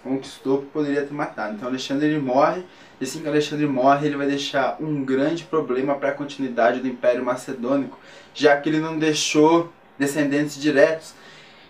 conquistou 0.03 0.59
que 0.59 0.67
poderia 0.67 1.03
ter 1.03 1.15
matado. 1.15 1.55
Então 1.55 1.69
Alexandre 1.69 2.09
ele 2.09 2.19
morre, 2.19 2.63
e 3.05 3.09
assim 3.09 3.21
que 3.21 3.29
Alexandre 3.29 3.67
morre, 3.67 4.07
ele 4.07 4.17
vai 4.17 4.27
deixar 4.27 4.77
um 4.81 5.05
grande 5.05 5.45
problema 5.45 5.95
para 5.95 6.09
a 6.09 6.13
continuidade 6.13 6.81
do 6.81 6.89
Império 6.89 7.25
Macedônico, 7.25 7.99
já 8.33 8.57
que 8.57 8.69
ele 8.69 8.81
não 8.81 8.99
deixou 8.99 9.73
descendentes 9.99 10.61
diretos. 10.61 11.15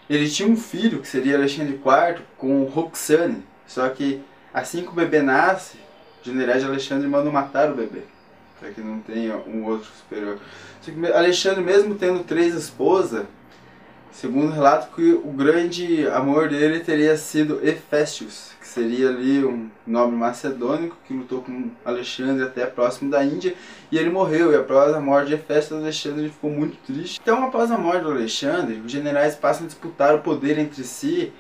Ele 0.09 0.29
tinha 0.29 0.49
um 0.49 0.57
filho, 0.57 1.01
que 1.01 1.09
seria 1.09 1.37
Alexandre 1.37 1.75
IV, 1.75 2.23
com 2.37 2.65
Roxane, 2.65 3.43
só 3.67 3.89
que 3.89 4.23
Assim 4.55 4.83
que 4.83 4.89
o 4.89 4.93
bebê 4.93 5.21
nasce, 5.21 5.77
o 6.23 6.25
general 6.25 6.57
de 6.57 6.65
Alexandre 6.65 7.09
manda 7.09 7.29
matar 7.29 7.73
o 7.73 7.75
bebê, 7.75 8.03
para 8.61 8.71
que 8.71 8.81
não 8.81 9.01
tenha 9.01 9.37
um 9.37 9.65
outro 9.65 9.91
superior. 9.99 10.39
Alexandre, 11.13 11.61
mesmo 11.61 11.97
tendo 11.97 12.23
três 12.23 12.55
esposas, 12.55 13.25
segundo 14.13 14.53
relato 14.53 14.95
que 14.95 15.13
o 15.13 15.33
grande 15.33 16.07
amor 16.07 16.49
dele 16.49 16.79
teria 16.79 17.17
sido 17.17 17.61
Hefestius, 17.67 18.53
que 18.54 18.54
seria 18.75 19.09
ali 19.09 19.45
um 19.45 19.71
nobre 19.87 20.17
macedônico 20.17 20.97
que 21.07 21.15
lutou 21.15 21.43
com 21.43 21.71
Alexandre 21.85 22.43
até 22.43 22.67
próximo 22.67 23.09
da 23.09 23.25
Índia, 23.25 23.55
e 23.91 23.97
ele 23.97 24.11
morreu, 24.11 24.53
e 24.53 24.57
após 24.57 24.93
a 24.93 25.01
morte 25.01 25.29
de 25.29 25.35
Hefestius, 25.35 25.81
Alexandre 25.81 26.29
ficou 26.29 26.51
muito 26.51 26.77
triste. 26.85 27.21
Então, 27.23 27.45
após 27.45 27.71
a 27.71 27.79
morte 27.79 28.03
do 28.03 28.11
Alexandre, 28.11 28.83
os 28.85 28.91
generais 28.91 29.37
passam 29.37 29.65
a 29.65 29.69
disputar 29.69 30.15
o 30.15 30.21
poder 30.21 30.59
entre 30.59 30.83
si, 30.83 31.33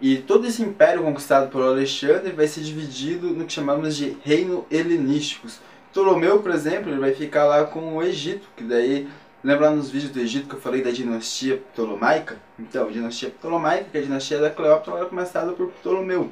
e 0.00 0.16
todo 0.16 0.46
esse 0.46 0.62
império 0.62 1.02
conquistado 1.02 1.50
por 1.50 1.60
Alexandre 1.62 2.32
vai 2.32 2.46
ser 2.46 2.60
dividido 2.60 3.30
no 3.30 3.44
que 3.44 3.52
chamamos 3.52 3.96
de 3.96 4.16
reino 4.22 4.64
helenísticos. 4.70 5.60
Ptolomeu, 5.90 6.38
por 6.38 6.52
exemplo, 6.52 6.90
ele 6.90 7.00
vai 7.00 7.12
ficar 7.12 7.44
lá 7.44 7.64
com 7.64 7.96
o 7.96 8.02
Egito, 8.02 8.46
que 8.56 8.62
daí, 8.62 9.08
lembra 9.42 9.70
nos 9.70 9.90
vídeos 9.90 10.12
do 10.12 10.20
Egito 10.20 10.48
que 10.48 10.54
eu 10.54 10.60
falei 10.60 10.82
da 10.82 10.90
dinastia 10.90 11.56
ptolomaica? 11.72 12.36
Então, 12.58 12.86
a 12.86 12.90
dinastia 12.90 13.28
ptolomaica, 13.28 13.86
que 13.90 13.98
é 13.98 14.00
a 14.00 14.04
dinastia 14.04 14.38
da 14.38 14.50
Cleópatra, 14.50 14.94
era 14.94 15.06
começada 15.06 15.52
por 15.52 15.66
Ptolomeu. 15.72 16.30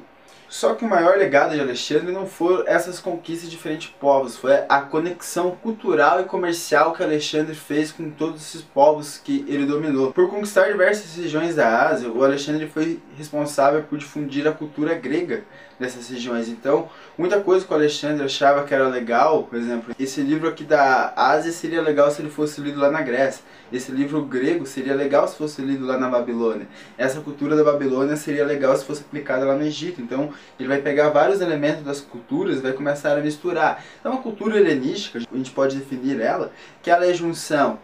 Só 0.49 0.73
que 0.73 0.83
o 0.83 0.89
maior 0.89 1.15
legado 1.15 1.53
de 1.53 1.61
Alexandre 1.61 2.11
não 2.11 2.25
foram 2.25 2.63
essas 2.65 2.99
conquistas 2.99 3.49
de 3.49 3.55
diferentes 3.55 3.89
povos, 3.99 4.35
foi 4.35 4.53
a 4.67 4.81
conexão 4.81 5.51
cultural 5.51 6.21
e 6.21 6.23
comercial 6.23 6.91
que 6.91 7.03
Alexandre 7.03 7.53
fez 7.53 7.91
com 7.91 8.09
todos 8.09 8.41
esses 8.41 8.61
povos 8.63 9.19
que 9.23 9.45
ele 9.47 9.67
dominou. 9.67 10.11
Por 10.11 10.27
conquistar 10.27 10.71
diversas 10.71 11.15
regiões 11.15 11.55
da 11.55 11.87
Ásia, 11.87 12.09
o 12.09 12.23
Alexandre 12.23 12.67
foi 12.67 12.99
responsável 13.15 13.83
por 13.83 13.99
difundir 13.99 14.47
a 14.47 14.51
cultura 14.51 14.95
grega 14.95 15.43
nessas 15.79 16.09
regiões. 16.09 16.49
Então, 16.49 16.89
muita 17.17 17.39
coisa 17.39 17.65
que 17.65 17.71
o 17.71 17.75
Alexandre 17.75 18.25
achava 18.25 18.63
que 18.63 18.73
era 18.73 18.87
legal, 18.87 19.43
por 19.43 19.57
exemplo, 19.57 19.95
esse 19.97 20.21
livro 20.21 20.49
aqui 20.49 20.63
da 20.63 21.13
Ásia 21.15 21.51
seria 21.51 21.81
legal 21.81 22.11
se 22.11 22.21
ele 22.21 22.29
fosse 22.29 22.59
lido 22.59 22.79
lá 22.79 22.91
na 22.91 23.01
Grécia. 23.01 23.43
Esse 23.71 23.91
livro 23.91 24.23
grego 24.23 24.65
seria 24.65 24.95
legal 24.95 25.27
se 25.27 25.37
fosse 25.37 25.61
lido 25.61 25.85
lá 25.85 25.97
na 25.97 26.09
Babilônia. 26.09 26.67
Essa 26.97 27.21
cultura 27.21 27.55
da 27.55 27.63
Babilônia 27.63 28.15
seria 28.15 28.43
legal 28.43 28.75
se 28.75 28.83
fosse 28.83 29.01
aplicada 29.01 29.45
lá 29.45 29.55
no 29.55 29.63
Egito. 29.63 30.01
Então, 30.01 30.18
ele 30.59 30.67
vai 30.67 30.81
pegar 30.81 31.09
vários 31.09 31.39
elementos 31.41 31.83
das 31.83 32.01
culturas 32.01 32.57
e 32.57 32.61
vai 32.61 32.73
começar 32.73 33.17
a 33.17 33.21
misturar. 33.21 33.83
Então, 33.99 34.13
a 34.13 34.17
cultura 34.17 34.57
helenística, 34.57 35.19
a 35.19 35.37
gente 35.37 35.51
pode 35.51 35.77
definir 35.77 36.19
ela, 36.19 36.51
que 36.81 36.91
ela 36.91 37.05
é 37.05 37.11
a 37.11 37.13
junção 37.13 37.79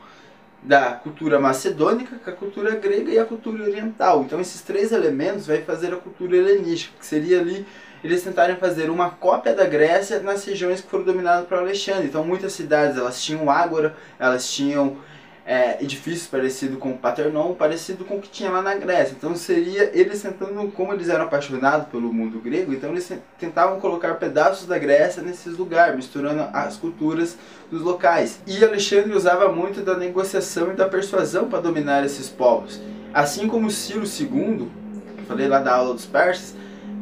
da 0.66 0.94
cultura 0.94 1.40
macedônica 1.40 2.18
com 2.18 2.30
a 2.30 2.34
cultura 2.34 2.72
grega 2.76 3.12
e 3.12 3.20
a 3.20 3.26
cultura 3.26 3.64
oriental. 3.64 4.24
Então 4.24 4.42
esses 4.42 4.62
três 4.62 4.92
elementos 4.92 5.46
vai 5.46 5.62
fazer 5.62 5.94
a 5.94 5.98
cultura 5.98 6.36
helenística, 6.36 6.98
que 7.00 7.06
seria 7.06 7.40
ali 7.40 7.66
eles 8.04 8.24
tentarem 8.24 8.56
fazer 8.58 8.90
uma 8.90 9.10
cópia 9.10 9.54
da 9.54 9.66
Grécia 9.66 10.20
nas 10.20 10.44
regiões 10.46 10.82
que 10.82 10.90
foram 10.90 11.04
dominadas 11.04 11.48
por 11.48 11.58
Alexandre. 11.58 12.06
Então 12.06 12.24
muitas 12.24 12.54
cidades 12.54 12.98
elas 12.98 13.24
tinham 13.24 13.50
ágora, 13.50 13.96
elas 14.20 14.52
tinham 14.52 14.98
é, 15.46 15.82
edifícios 15.84 16.28
parecidos 16.28 16.80
com 16.80 16.90
o 16.90 16.98
Paternon, 16.98 17.54
parecido 17.54 18.04
com 18.04 18.18
o 18.18 18.22
que 18.22 18.30
tinha 18.30 18.50
lá 18.50 18.62
na 18.64 18.74
Grécia. 18.74 19.14
Então 19.16 19.36
seria 19.36 19.92
eles 19.94 20.22
tentando, 20.22 20.72
como 20.72 20.92
eles 20.92 21.08
eram 21.08 21.26
apaixonados 21.26 21.88
pelo 21.90 22.12
mundo 22.12 22.40
grego, 22.40 22.74
então 22.74 22.90
eles 22.90 23.12
tentavam 23.38 23.80
colocar 23.80 24.16
pedaços 24.16 24.66
da 24.66 24.80
Grécia 24.80 25.22
nesses 25.22 25.56
lugares, 25.56 25.96
misturando 25.96 26.48
as 26.52 26.78
culturas 26.78 27.38
dos 27.70 27.82
locais. 27.82 28.40
E 28.48 28.64
Alexandre 28.64 29.14
usava 29.14 29.52
muito 29.52 29.82
da 29.82 29.96
negociação 29.96 30.72
e 30.72 30.76
da 30.76 30.90
persuasão 30.90 31.48
para 31.48 31.62
dominar 31.62 32.04
esses 32.04 32.28
povos. 32.28 32.82
Assim 33.14 33.48
como 33.48 33.70
Ciro 33.70 34.04
II, 34.04 34.68
que 35.16 35.24
falei 35.26 35.48
lá 35.48 35.60
da 35.60 35.76
aula 35.76 35.94
dos 35.94 36.06
persas, 36.06 36.56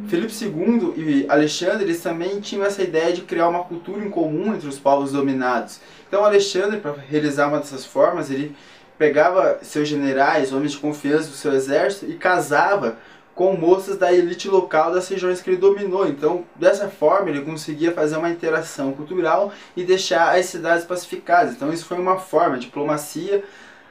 Felipe 0.08 0.34
II 0.34 0.94
e 0.98 1.26
Alexandre 1.30 1.84
eles 1.84 2.02
também 2.02 2.40
tinham 2.40 2.66
essa 2.66 2.82
ideia 2.82 3.14
de 3.14 3.22
criar 3.22 3.48
uma 3.48 3.64
cultura 3.64 4.04
em 4.04 4.10
comum 4.10 4.54
entre 4.54 4.68
os 4.68 4.80
povos 4.80 5.12
dominados. 5.12 5.80
Então 6.08 6.24
Alexandre, 6.24 6.80
para 6.80 6.94
realizar 6.94 7.48
uma 7.48 7.60
dessas 7.60 7.86
formas, 7.86 8.30
ele 8.30 8.56
pegava 8.98 9.60
seus 9.62 9.88
generais, 9.88 10.54
homens 10.54 10.74
de 10.74 10.78
confiança 10.78 11.30
do 11.30 11.36
seu 11.36 11.54
exército 11.54 12.10
e 12.10 12.16
casava 12.16 12.98
com 13.36 13.56
moças 13.56 13.98
da 13.98 14.14
elite 14.14 14.48
local 14.48 14.94
das 14.94 15.08
regiões 15.08 15.42
que 15.42 15.50
ele 15.50 15.58
dominou. 15.58 16.08
Então, 16.08 16.46
dessa 16.56 16.88
forma, 16.88 17.30
ele 17.30 17.42
conseguia 17.42 17.92
fazer 17.92 18.18
uma 18.18 18.30
interação 18.30 18.94
cultural 18.94 19.52
e 19.76 19.84
deixar 19.84 20.38
as 20.38 20.46
cidades 20.46 20.86
pacificadas. 20.86 21.54
Então, 21.54 21.74
isso 21.74 21.86
foi 21.86 21.98
uma 21.98 22.18
forma, 22.18 22.60
diplomacia, 22.60 23.44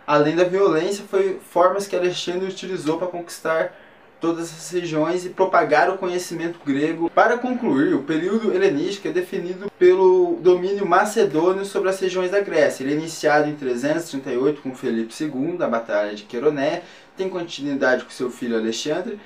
além 0.06 0.36
da 0.36 0.44
violência, 0.44 1.04
foi 1.08 1.40
formas 1.50 1.88
que 1.88 1.96
Alexandre 1.96 2.46
utilizou 2.46 2.98
para 2.98 3.08
conquistar 3.08 3.74
todas 4.22 4.52
essas 4.52 4.70
regiões 4.70 5.26
e 5.26 5.30
propagar 5.30 5.90
o 5.90 5.98
conhecimento 5.98 6.60
grego. 6.64 7.10
Para 7.10 7.36
concluir, 7.36 7.92
o 7.92 8.04
período 8.04 8.54
helenístico 8.54 9.08
é 9.08 9.10
definido 9.10 9.68
pelo 9.76 10.38
domínio 10.40 10.86
macedônio 10.86 11.64
sobre 11.64 11.88
as 11.88 11.98
regiões 11.98 12.30
da 12.30 12.40
Grécia. 12.40 12.84
Ele 12.84 12.92
é 12.92 12.96
iniciado 12.96 13.50
em 13.50 13.56
338 13.56 14.62
com 14.62 14.76
Felipe 14.76 15.12
II, 15.20 15.56
da 15.56 15.68
Batalha 15.68 16.14
de 16.14 16.22
Queroné, 16.22 16.82
tem 17.16 17.28
continuidade 17.28 18.04
com 18.04 18.10
seu 18.10 18.30
filho 18.30 18.56
Alexandre, 18.56 19.18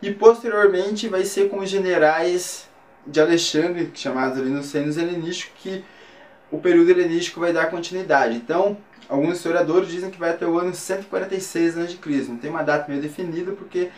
e 0.00 0.12
posteriormente 0.12 1.08
vai 1.08 1.24
ser 1.24 1.48
com 1.48 1.58
os 1.58 1.68
generais 1.68 2.68
de 3.04 3.20
Alexandre, 3.20 3.90
chamados 3.92 4.38
ali 4.38 4.50
nos 4.50 4.72
reinos 4.72 4.96
helenísticos, 4.96 5.60
que 5.60 5.84
o 6.48 6.58
período 6.58 6.90
helenístico 6.90 7.40
vai 7.40 7.52
dar 7.52 7.70
continuidade. 7.70 8.36
Então, 8.36 8.76
alguns 9.08 9.36
historiadores 9.38 9.88
dizem 9.88 10.10
que 10.12 10.18
vai 10.18 10.30
até 10.30 10.46
o 10.46 10.56
ano 10.56 10.72
146 10.72 11.76
a.C. 11.76 11.96
Não 12.28 12.36
tem 12.36 12.50
uma 12.50 12.62
data 12.62 12.88
meio 12.88 13.02
definida 13.02 13.50
porque 13.50 13.90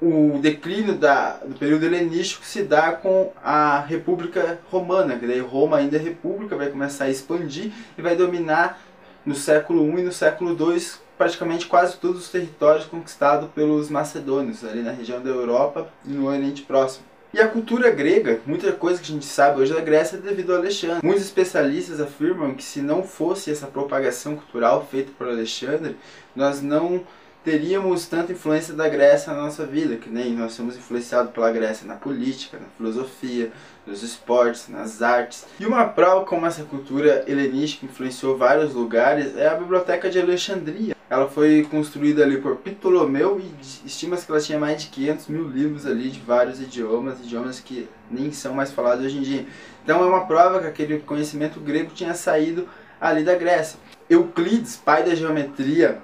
o 0.00 0.38
declínio 0.40 0.94
da, 0.94 1.34
do 1.38 1.54
período 1.54 1.84
helenístico 1.84 2.44
se 2.44 2.62
dá 2.62 2.92
com 2.92 3.32
a 3.42 3.80
República 3.80 4.58
Romana, 4.70 5.18
que 5.18 5.26
daí 5.26 5.40
Roma 5.40 5.76
ainda 5.76 5.96
é 5.96 6.00
república, 6.00 6.56
vai 6.56 6.68
começar 6.68 7.04
a 7.04 7.10
expandir 7.10 7.70
e 7.98 8.02
vai 8.02 8.16
dominar 8.16 8.80
no 9.26 9.34
século 9.34 9.86
I 9.98 10.00
e 10.00 10.04
no 10.04 10.12
século 10.12 10.56
II 10.58 10.80
praticamente 11.18 11.66
quase 11.66 11.98
todos 11.98 12.22
os 12.22 12.28
territórios 12.30 12.86
conquistados 12.86 13.50
pelos 13.50 13.90
macedônios, 13.90 14.64
ali 14.64 14.80
na 14.80 14.90
região 14.90 15.20
da 15.20 15.28
Europa 15.28 15.86
e 16.06 16.10
no 16.10 16.26
Oriente 16.26 16.62
Próximo. 16.62 17.04
E 17.32 17.38
a 17.38 17.46
cultura 17.46 17.90
grega, 17.90 18.40
muita 18.44 18.72
coisa 18.72 18.98
que 18.98 19.04
a 19.04 19.14
gente 19.14 19.26
sabe 19.26 19.60
hoje 19.60 19.72
da 19.72 19.80
Grécia 19.80 20.16
é 20.16 20.20
devido 20.20 20.52
a 20.52 20.56
Alexandre. 20.56 21.06
Muitos 21.06 21.24
especialistas 21.24 22.00
afirmam 22.00 22.54
que 22.54 22.62
se 22.64 22.80
não 22.80 23.02
fosse 23.02 23.52
essa 23.52 23.66
propagação 23.66 24.34
cultural 24.34 24.88
feita 24.90 25.12
por 25.16 25.28
Alexandre, 25.28 25.94
nós 26.34 26.62
não 26.62 27.02
teríamos 27.44 28.06
tanta 28.06 28.32
influência 28.32 28.74
da 28.74 28.88
Grécia 28.88 29.32
na 29.32 29.42
nossa 29.42 29.64
vida, 29.64 29.96
que 29.96 30.10
nem 30.10 30.34
nós 30.34 30.52
somos 30.52 30.76
influenciados 30.76 31.32
pela 31.32 31.50
Grécia 31.50 31.86
na 31.86 31.94
política, 31.94 32.58
na 32.58 32.66
filosofia, 32.76 33.50
nos 33.86 34.02
esportes, 34.02 34.68
nas 34.68 35.00
artes. 35.00 35.46
E 35.58 35.66
uma 35.66 35.86
prova 35.86 36.24
como 36.24 36.46
essa 36.46 36.62
cultura 36.64 37.24
helenística 37.26 37.86
influenciou 37.86 38.36
vários 38.36 38.74
lugares 38.74 39.36
é 39.36 39.48
a 39.48 39.54
Biblioteca 39.54 40.10
de 40.10 40.20
Alexandria. 40.20 40.94
Ela 41.08 41.28
foi 41.28 41.66
construída 41.68 42.22
ali 42.22 42.40
por 42.40 42.56
Ptolomeu 42.56 43.40
e 43.40 43.52
estima-se 43.84 44.24
que 44.24 44.30
ela 44.30 44.40
tinha 44.40 44.60
mais 44.60 44.82
de 44.82 44.88
500 44.90 45.26
mil 45.26 45.48
livros 45.48 45.84
ali 45.84 46.08
de 46.08 46.20
vários 46.20 46.60
idiomas, 46.60 47.18
idiomas 47.18 47.58
que 47.58 47.88
nem 48.08 48.30
são 48.30 48.54
mais 48.54 48.70
falados 48.70 49.04
hoje 49.04 49.18
em 49.18 49.22
dia. 49.22 49.46
Então 49.82 50.04
é 50.04 50.06
uma 50.06 50.26
prova 50.26 50.60
que 50.60 50.66
aquele 50.68 51.00
conhecimento 51.00 51.58
grego 51.58 51.90
tinha 51.92 52.14
saído 52.14 52.68
ali 53.00 53.24
da 53.24 53.34
Grécia. 53.34 53.76
Euclides, 54.08 54.76
pai 54.76 55.02
da 55.02 55.14
geometria, 55.14 56.00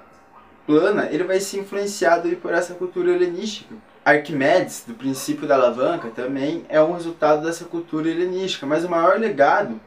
plana, 0.67 1.09
ele 1.11 1.25
vai 1.25 1.41
ser 1.41 1.61
influenciado 1.61 2.29
por 2.37 2.53
essa 2.53 2.75
cultura 2.75 3.13
helenística. 3.13 3.75
Arquimedes, 4.05 4.85
do 4.87 4.95
princípio 4.95 5.47
da 5.47 5.55
alavanca, 5.55 6.09
também 6.09 6.65
é 6.69 6.81
um 6.81 6.93
resultado 6.93 7.45
dessa 7.45 7.65
cultura 7.65 8.09
helenística, 8.09 8.67
mas 8.67 8.85
o 8.85 8.89
maior 8.89 9.19
legado 9.19 9.81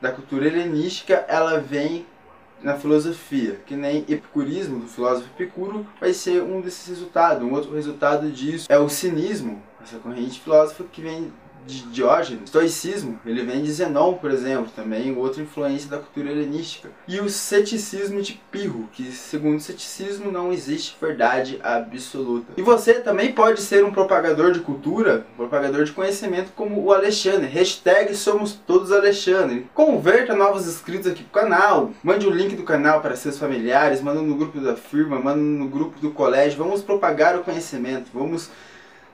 da 0.00 0.10
cultura 0.10 0.46
helenística, 0.46 1.24
ela 1.28 1.58
vem 1.58 2.06
na 2.62 2.74
filosofia, 2.74 3.58
que 3.66 3.74
nem 3.74 4.04
epicurismo 4.08 4.80
do 4.80 4.86
filósofo 4.86 5.28
Epicuro 5.34 5.86
vai 5.98 6.12
ser 6.12 6.42
um 6.42 6.60
desses 6.60 6.86
resultados. 6.88 7.42
Um 7.42 7.52
outro 7.52 7.74
resultado 7.74 8.30
disso 8.30 8.66
é 8.68 8.78
o 8.78 8.88
cinismo, 8.88 9.62
essa 9.82 9.98
corrente 9.98 10.40
filosófica 10.40 10.88
que 10.92 11.00
vem 11.00 11.32
de 11.66 11.82
Diógenes, 11.90 12.44
estoicismo, 12.44 13.18
ele 13.24 13.42
vem 13.42 13.62
de 13.62 13.72
Zenon, 13.72 14.14
por 14.14 14.30
exemplo, 14.30 14.70
também 14.74 15.16
outra 15.16 15.42
influência 15.42 15.88
da 15.88 15.98
cultura 15.98 16.30
helenística. 16.30 16.90
E 17.06 17.20
o 17.20 17.28
ceticismo 17.28 18.22
de 18.22 18.40
Pirro, 18.50 18.88
que 18.92 19.04
segundo 19.12 19.56
o 19.56 19.60
ceticismo 19.60 20.30
não 20.30 20.52
existe 20.52 20.96
verdade 21.00 21.58
absoluta. 21.62 22.52
E 22.56 22.62
você 22.62 22.94
também 22.94 23.32
pode 23.32 23.60
ser 23.60 23.84
um 23.84 23.92
propagador 23.92 24.52
de 24.52 24.60
cultura, 24.60 25.26
um 25.34 25.36
propagador 25.36 25.84
de 25.84 25.92
conhecimento 25.92 26.52
como 26.54 26.82
o 26.82 26.92
Alexandre. 26.92 27.46
Hashtag 27.46 28.14
somos 28.14 28.52
todos 28.52 28.92
Alexandre. 28.92 29.68
Converta 29.74 30.34
novos 30.34 30.66
inscritos 30.66 31.10
aqui 31.10 31.22
pro 31.22 31.40
canal, 31.42 31.90
mande 32.02 32.26
o 32.26 32.30
link 32.30 32.56
do 32.56 32.62
canal 32.62 33.00
para 33.00 33.16
seus 33.16 33.38
familiares, 33.38 34.00
manda 34.00 34.22
no 34.22 34.36
grupo 34.36 34.60
da 34.60 34.76
firma, 34.76 35.18
manda 35.18 35.40
no 35.40 35.68
grupo 35.68 35.98
do 36.00 36.10
colégio. 36.10 36.58
Vamos 36.58 36.82
propagar 36.82 37.36
o 37.36 37.44
conhecimento, 37.44 38.10
vamos 38.12 38.50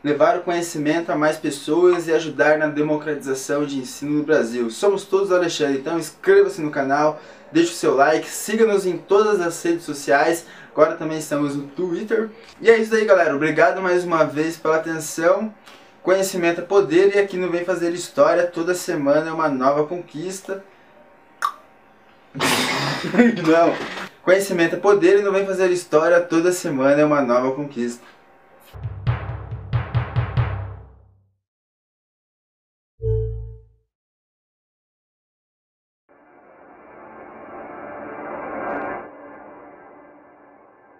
levar 0.06 0.38
o 0.38 0.42
conhecimento 0.42 1.10
a 1.10 1.16
mais 1.16 1.36
pessoas 1.36 2.06
e 2.06 2.12
ajudar 2.12 2.58
na 2.58 2.68
democratização 2.68 3.66
de 3.66 3.78
ensino 3.78 4.18
no 4.18 4.22
Brasil. 4.22 4.70
Somos 4.70 5.02
todos 5.02 5.32
Alexandre, 5.32 5.78
então 5.78 5.98
inscreva-se 5.98 6.60
no 6.60 6.70
canal, 6.70 7.20
deixe 7.50 7.72
o 7.72 7.74
seu 7.74 7.96
like, 7.96 8.30
siga-nos 8.30 8.86
em 8.86 8.96
todas 8.96 9.40
as 9.40 9.60
redes 9.64 9.84
sociais, 9.84 10.46
agora 10.70 10.94
também 10.94 11.18
estamos 11.18 11.56
no 11.56 11.64
Twitter. 11.64 12.30
E 12.60 12.70
é 12.70 12.78
isso 12.78 12.94
aí 12.94 13.04
galera, 13.04 13.34
obrigado 13.34 13.82
mais 13.82 14.04
uma 14.04 14.22
vez 14.22 14.56
pela 14.56 14.76
atenção. 14.76 15.52
Conhecimento 16.04 16.60
é 16.60 16.64
poder 16.64 17.16
e 17.16 17.18
aqui 17.18 17.36
no 17.36 17.50
Vem 17.50 17.64
Fazer 17.64 17.92
História, 17.92 18.46
toda 18.46 18.76
semana 18.76 19.28
é 19.28 19.32
uma 19.32 19.48
nova 19.48 19.88
conquista. 19.88 20.62
Não. 23.44 24.06
Conhecimento 24.22 24.76
é 24.76 24.78
poder 24.78 25.20
e 25.20 25.22
não 25.22 25.30
vem 25.30 25.46
fazer 25.46 25.70
história, 25.70 26.20
toda 26.20 26.50
semana 26.50 27.00
é 27.00 27.04
uma 27.04 27.22
nova 27.22 27.52
conquista. 27.52 28.02